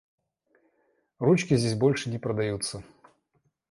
[1.19, 2.83] Ручки здесь больше не продаются.